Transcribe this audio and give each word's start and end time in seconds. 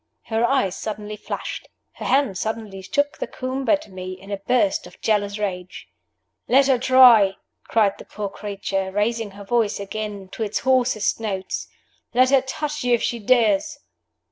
Her 0.23 0.43
eyes 0.43 0.75
suddenly 0.75 1.15
flashed, 1.15 1.69
her 1.97 2.05
hand 2.05 2.35
suddenly 2.35 2.81
shook 2.81 3.19
the 3.19 3.27
comb 3.27 3.69
at 3.69 3.87
me, 3.87 4.13
in 4.19 4.31
a 4.31 4.37
burst 4.37 4.87
of 4.87 4.99
jealous 4.99 5.37
rage. 5.37 5.89
"Let 6.47 6.65
her 6.65 6.79
try!" 6.79 7.35
cried 7.65 7.99
the 7.99 8.05
poor 8.05 8.27
creature, 8.27 8.91
raising 8.91 9.29
her 9.37 9.43
voice 9.43 9.79
again 9.79 10.29
to 10.29 10.41
its 10.41 10.57
hoarsest 10.61 11.19
notes. 11.19 11.67
"Let 12.15 12.31
her 12.31 12.41
touch 12.41 12.83
you 12.83 12.95
if 12.95 13.03
she 13.03 13.19
dares!" 13.19 13.77